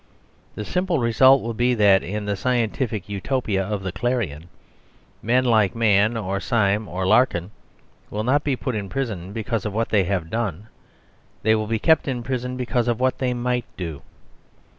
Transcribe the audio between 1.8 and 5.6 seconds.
in the scientific Utopia of the "Clarion," men